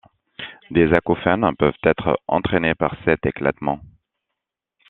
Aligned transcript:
Des 0.71 0.91
acouphènes 0.95 1.55
peuvent 1.59 1.77
être 1.83 2.17
entrainés 2.27 2.73
par 2.73 2.95
cet 3.05 3.23
éclatement. 3.27 3.79